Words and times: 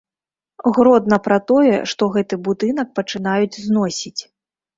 Гродна 0.77 1.19
пра 1.27 1.37
тое, 1.51 1.73
што 1.91 2.03
гэты 2.15 2.39
будынак 2.49 2.87
пачынаюць 2.97 3.61
зносіць. 3.69 4.17